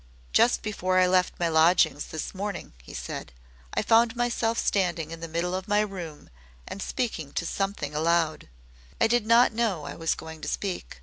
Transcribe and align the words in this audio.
"Just 0.33 0.63
before 0.63 0.97
I 0.97 1.05
left 1.05 1.39
my 1.39 1.47
lodgings 1.47 2.07
this 2.07 2.33
morning," 2.33 2.73
he 2.81 2.91
said, 2.95 3.31
"I 3.75 3.83
found 3.83 4.15
myself 4.15 4.57
standing 4.57 5.11
in 5.11 5.19
the 5.19 5.27
middle 5.27 5.53
of 5.53 5.67
my 5.67 5.81
room 5.81 6.31
and 6.67 6.81
speaking 6.81 7.33
to 7.33 7.45
Something 7.45 7.93
aloud. 7.93 8.49
I 8.99 9.05
did 9.05 9.27
not 9.27 9.53
know 9.53 9.83
I 9.85 9.93
was 9.93 10.15
going 10.15 10.41
to 10.41 10.47
speak. 10.47 10.97